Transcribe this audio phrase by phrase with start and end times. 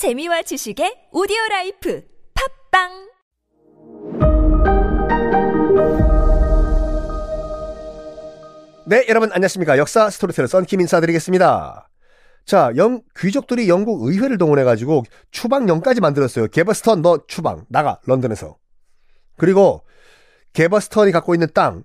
[0.00, 2.02] 재미와 지식의 오디오 life
[2.72, 2.88] 팟빵
[8.86, 9.76] 네, 여러분 안녕하십니까.
[9.76, 11.90] 역사 스토리텔러 썬킴 인사드리겠습니다.
[12.46, 15.02] 자, 영, 귀족들이 영국 의회를 동원해 가지고
[15.32, 16.46] 추방령까지 만들었어요.
[16.46, 18.56] 게버스턴 너 추방, 나가, 런던에서.
[19.36, 19.84] 그리고
[20.54, 21.84] 게버스턴이 갖고 있는 땅,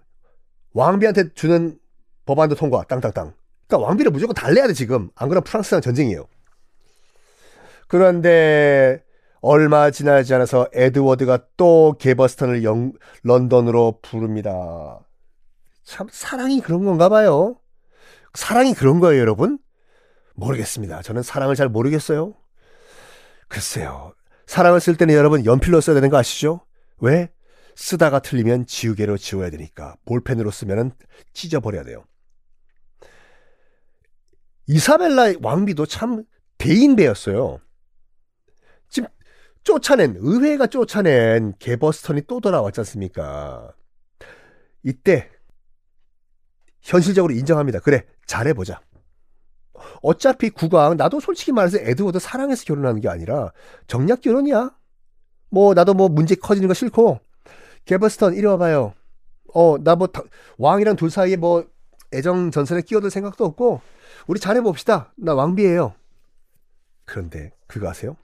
[0.71, 1.77] 왕비한테 주는
[2.25, 3.33] 법안도 통과, 땅땅땅.
[3.67, 5.09] 그러니까 왕비를 무조건 달래야 돼, 지금.
[5.15, 6.29] 안 그러면 프랑스랑 전쟁이에요.
[7.95, 9.01] 그런데
[9.39, 12.91] 얼마 지나지 않아서 에드워드가 또 게버스턴을 영,
[13.23, 14.99] 런던으로 부릅니다.
[15.85, 17.57] 참 사랑이 그런 건가 봐요.
[18.33, 19.59] 사랑이 그런 거예요, 여러분?
[20.33, 21.03] 모르겠습니다.
[21.03, 22.33] 저는 사랑을 잘 모르겠어요.
[23.47, 24.13] 글쎄요.
[24.45, 26.65] 사랑을 쓸 때는 여러분 연필로 써야 되는 거 아시죠?
[26.97, 27.29] 왜?
[27.77, 29.95] 쓰다가 틀리면 지우개로 지워야 되니까.
[30.03, 30.91] 볼펜으로 쓰면은
[31.31, 32.03] 찢어버려야 돼요.
[34.67, 36.25] 이사벨라 왕비도 참
[36.57, 37.59] 대인배였어요.
[39.65, 43.73] 쫓아낸, 의회가 쫓아낸 게버스턴이 또 돌아왔지 않습니까?
[44.83, 45.29] 이때
[46.81, 47.79] 현실적으로 인정합니다.
[47.79, 48.79] 그래, 잘해보자.
[50.01, 53.51] 어차피 국왕, 나도 솔직히 말해서 에드워드 사랑해서 결혼하는 게 아니라
[53.87, 54.73] 정략 결혼이야.
[55.49, 57.19] 뭐, 나도 뭐 문제 커지는 거 싫고,
[57.85, 58.93] 게버스턴, 이리 와봐요.
[59.53, 60.07] 어, 나 뭐,
[60.59, 61.65] 왕이랑 둘 사이에 뭐,
[62.13, 63.81] 애정 전선에 끼어들 생각도 없고,
[64.27, 65.13] 우리 잘해봅시다.
[65.17, 65.95] 나 왕비예요.
[67.05, 68.15] 그런데, 그거 아세요?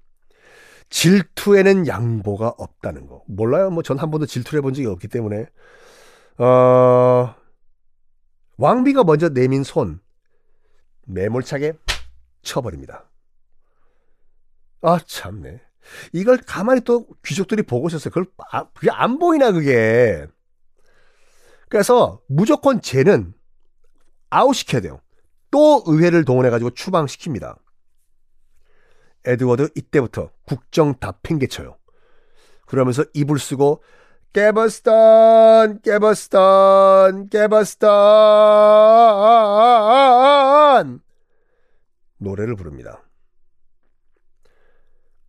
[0.92, 3.24] 질투에는 양보가 없다는 거.
[3.28, 3.72] 몰라요.
[3.72, 5.48] 뭐, 전 한 번도 질투를 해본 적이 없기 때문에.
[6.38, 7.36] 어,
[8.58, 10.00] 왕비가 먼저 내민 손
[11.08, 11.74] 매몰차게
[12.44, 13.06] 쳐버립니다.
[14.82, 15.62] 아 참네.
[16.14, 18.10] 이걸 가만히 또 귀족들이 보고 있었어요.
[18.12, 20.26] 그걸 아, 그게 안 보이나 그게.
[21.70, 23.34] 그래서 무조건 쟤는
[24.30, 25.02] 아웃시켜야 돼요.
[25.52, 27.58] 또 의회를 동원해가지고 추방시킵니다.
[29.26, 31.78] 에드워드 이때부터 국정 다 팽개쳐요.
[32.66, 33.84] 그러면서 입을 쓰고
[34.34, 37.30] 깨버스턴, 깨버스턴,
[40.12, 41.02] 깨버스턴
[42.18, 43.02] 노래를 부릅니다.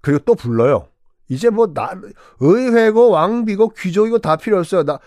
[0.01, 0.89] 그리고 또 불러요.
[1.29, 1.93] 이제 뭐 나
[2.41, 4.85] 의회고 왕비고 귀족이고 다 필요 없어요.
[4.85, 4.99] 나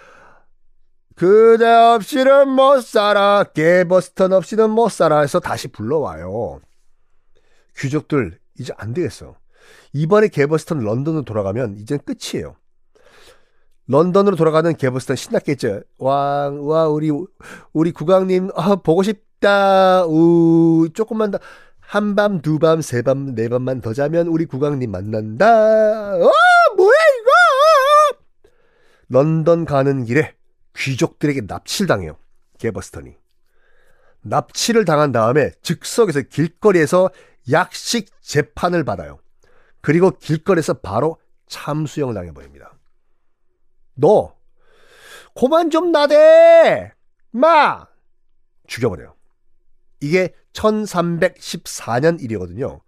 [1.16, 3.44] 그대 없이는 못 살아.
[3.44, 5.22] 깨버스턴 없이는 못 살아.
[5.22, 6.60] 해서 다시 불러와요.
[7.78, 9.36] 귀족들 이제 안 되겠어.
[9.94, 12.56] 이번에 개버스턴 런던으로 돌아가면 이젠 끝이에요.
[13.88, 15.82] 런던으로 돌아가는 개버스턴 신났겠죠.
[15.98, 17.12] 왕, 와, 우리,
[17.72, 20.06] 우리 국왕님, 아, 보고 싶다.
[20.06, 21.40] 우, 조금만 더,
[21.80, 26.16] 한 밤, 두 밤, 세 밤, 네 밤만 더 자면 우리 국왕님 만난다.
[26.16, 26.32] 어,
[26.76, 27.32] 뭐야, 이거!
[29.10, 30.34] 런던 가는 길에
[30.76, 32.18] 귀족들에게 납치를 당해요.
[32.58, 33.16] 개버스턴이.
[34.22, 37.12] 납치를 당한 다음에 즉석에서 길거리에서
[37.52, 39.20] 약식 재판을 받아요.
[39.82, 42.74] 그리고 길거리에서 바로 참수형 당해 버립니다.
[43.94, 44.36] 너
[45.36, 46.92] 고만 좀 나대
[47.32, 47.88] 마
[48.68, 49.16] 죽여버려요.
[50.02, 52.82] 이게 1314년 일이거든요.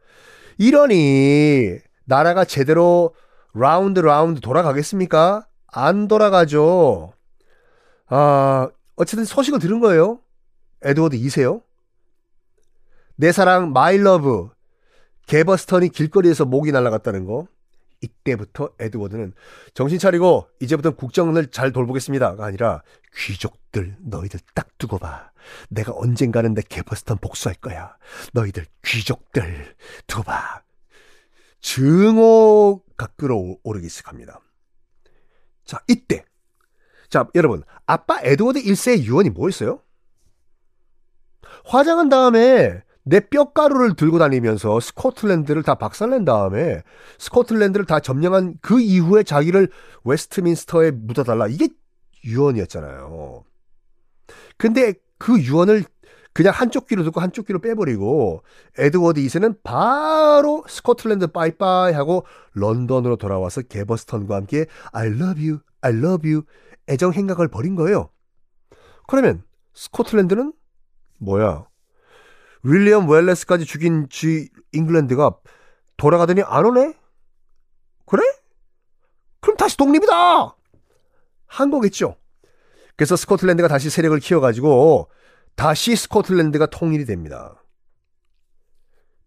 [0.57, 3.13] 이러니 나라가 제대로
[3.53, 5.47] round round 돌아가겠습니까?
[5.67, 7.13] 안 돌아가죠.
[8.07, 10.19] 아 어쨌든 소식을 들은 거예요.
[10.81, 11.61] 에드워드 2세요.
[13.17, 14.49] 내 사랑 my love
[15.25, 17.47] 개버스턴이 길거리에서 목이 날아갔다는 거.
[17.99, 19.33] 이때부터 에드워드는
[19.73, 22.83] 정신 차리고 이제부터 국정을 잘 돌보겠습니다가 아니라
[23.15, 25.31] 귀족들 너희들 딱 두고 봐.
[25.69, 27.97] 내가 언젠가는 내 개버스턴 복수할 거야.
[28.33, 30.61] 너희들 귀족들 두고 봐.
[31.59, 34.41] 증오가 끌어오르기 시작합니다.
[35.65, 36.23] 자 이때
[37.09, 39.81] 자 여러분 아빠 에드워드 1세의 유언이 뭐였어요?
[41.65, 46.83] 화장한 다음에 내 뼈가루를 들고 다니면서 스코틀랜드를 다 박살낸 다음에
[47.19, 49.69] 스코틀랜드를 다 점령한 그 이후에 자기를
[50.03, 51.47] 웨스트민스터에 묻어달라.
[51.47, 51.69] 이게
[52.25, 53.43] 유언이었잖아요.
[54.57, 55.85] 근데 그 유언을
[56.33, 58.43] 그냥 한쪽 귀로 듣고 한쪽 귀로 빼버리고
[58.77, 66.29] 에드워드 2세는 바로 스코틀랜드 빠이빠이 하고 런던으로 돌아와서 게버스턴과 함께 I love you, I love
[66.29, 66.43] you
[66.89, 68.09] 애정 행각을 벌인 거예요.
[69.07, 69.43] 그러면
[69.73, 70.53] 스코틀랜드는
[71.19, 71.66] 뭐야?
[72.63, 75.37] 윌리엄 웰레스까지 죽인 지 잉글랜드가
[75.97, 76.93] 돌아가더니 안 오네?
[78.05, 78.23] 그래?
[79.41, 80.55] 그럼 다시 독립이다!
[81.45, 82.15] 한 거겠죠.
[82.95, 85.09] 그래서 스코틀랜드가 다시 세력을 키워가지고
[85.55, 87.63] 다시 스코틀랜드가 통일이 됩니다.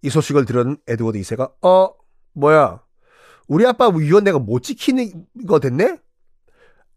[0.02, 1.94] 이 소식을 들은 에드워드 2세가 어
[2.32, 2.82] 뭐야
[3.48, 5.98] 우리 아빠 유언 내가 못 지키는 거 됐네?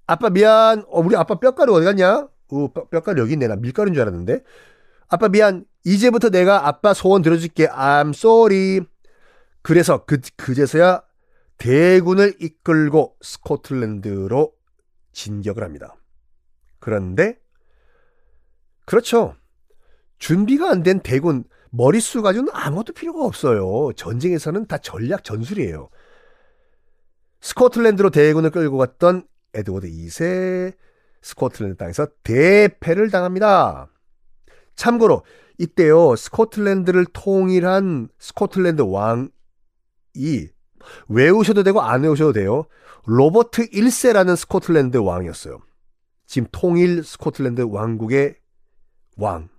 [0.07, 2.27] 아빠 미안 어, 우리 아빠 뼈가루 어디 갔냐?
[2.49, 4.43] 어, 뼈가루 여기 있네 나 밀가루인 줄 알았는데
[5.13, 5.65] 아빠 미안.
[5.85, 7.67] 이제부터 내가 아빠 소원 들어줄게.
[7.67, 8.81] I'm sorry.
[9.61, 11.03] 그래서 그, 그제서야
[11.59, 14.51] 대군을 이끌고 스코틀랜드로
[15.11, 15.95] 진격을 합니다.
[16.79, 17.37] 그런데,
[18.85, 19.35] 그렇죠.
[20.17, 23.93] 준비가 안 된 대군, 머릿수 가지고는 아무것도 필요가 없어요.
[23.95, 25.89] 전쟁에서는 다 전략 전술이에요.
[27.41, 30.73] 스코틀랜드로 대군을 끌고 갔던 에드워드 2세
[31.21, 33.92] 스코틀랜드 땅에서 대패를 당합니다.
[34.75, 35.23] 참고로
[35.57, 39.29] 이때요 스코틀랜드를 통일한 스코틀랜드 왕이
[41.07, 42.65] 외우셔도 되고 안 외우셔도 돼요.
[43.05, 45.59] 로버트 1세라는 스코틀랜드 왕이었어요.
[46.25, 48.35] 지금 통일 스코틀랜드 왕국의
[49.17, 49.49] 왕.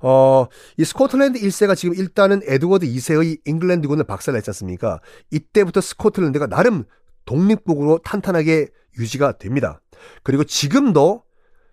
[0.00, 0.46] 어,
[0.76, 5.00] 이 스코틀랜드 1세가 지금 일단은 에드워드 2세의 잉글랜드군을 박살냈지 않습니까?
[5.30, 6.84] 이때부터 스코틀랜드가 나름
[7.24, 8.68] 독립국으로 탄탄하게
[8.98, 9.80] 유지가 됩니다.
[10.22, 11.25] 그리고 지금도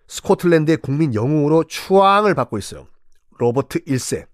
[0.06, 2.86] 스코틀랜드의 국민 영웅으로 추앙을 받고 있어요.
[3.38, 4.26] 로버트 1세.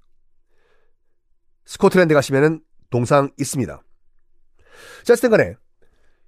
[1.65, 3.83] 스코틀랜드 가시면은 동상 있습니다.
[5.05, 5.55] 자, 어쨌든 간에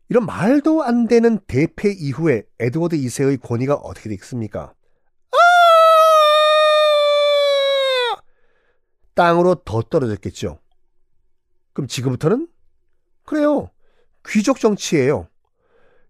[0.09, 4.75] 이런 말도 안 되는 대패 이후에 에드워드 2세의 권위가 어떻게 되겠습니까?
[5.33, 5.37] 아!
[9.15, 10.61] 땅으로 더 떨어졌겠죠.
[11.73, 12.49] 그럼 지금부터는?
[13.25, 13.71] 그래요.
[14.29, 15.29] 귀족 정치예요.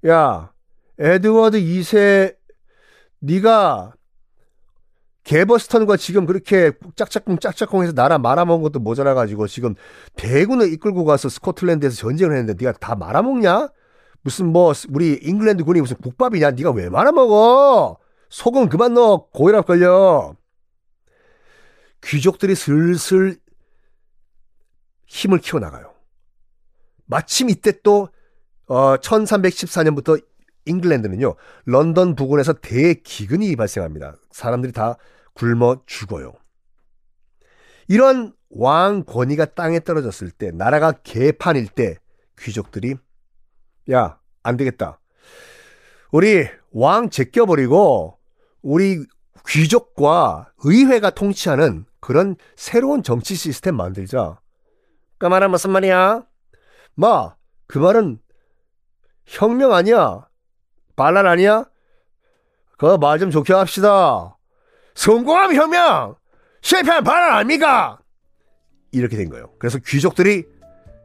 [0.06, 0.52] 야,
[0.99, 2.37] 에드워드 2세
[3.23, 3.95] 네가
[5.25, 9.77] 개버스턴과 지금 그렇게 짝짝꿍 짝짝꿍해서 나라 말아먹은 것도 모자라 가지고 지금
[10.17, 13.69] 대군을 이끌고 가서 스코틀랜드에서 전쟁을 했는데 네가 다 말아먹냐?
[14.23, 16.53] 무슨 뭐 우리 잉글랜드 군이 무슨 국밥이냐?
[16.53, 17.99] 네가 왜 말아먹어?
[18.31, 20.35] 소금 그만 넣어 고혈압 걸려.
[22.03, 23.37] 귀족들이 슬슬
[25.07, 25.93] 힘을 키워 나가요.
[27.07, 28.09] 마침 이때 또
[28.67, 30.21] 어, 1314년부터
[30.67, 34.17] 잉글랜드는요, 런던 부근에서 대기근이 발생합니다.
[34.31, 34.97] 사람들이 다
[35.35, 36.32] 굶어 죽어요.
[37.88, 41.97] 이런 왕 권위가 땅에 떨어졌을 때, 나라가 개판일 때,
[42.38, 42.97] 귀족들이,
[43.91, 45.00] 야, 안 되겠다.
[46.11, 48.19] 우리 왕 제껴버리고,
[48.62, 49.05] 우리
[49.49, 54.41] 귀족과 의회가 통치하는 그런 새로운 정치 시스템 만들자.
[55.19, 56.25] 그 말은 무슨 말이야?
[56.94, 57.37] 마,
[57.67, 58.20] 그 말은
[59.25, 60.29] 혁명 아니야.
[60.97, 61.65] 반란 아니야?
[62.79, 64.37] 그말좀 좋게 합시다.
[64.94, 66.17] 성공하면 혁명!
[66.62, 67.99] 실패하면 반란 아닙니까?
[68.93, 69.50] 이렇게 된 거예요.
[69.59, 70.44] 그래서 귀족들이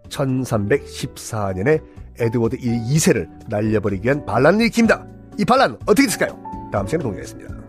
[0.10, 1.82] 1314년에
[2.20, 5.40] 에드워드 2세를 날려버리기 위한 반란을 일으킵니다.
[5.40, 6.38] 이 반란 어떻게 됐을까요?
[6.72, 7.67] 다음 시간에 공개하겠습니다.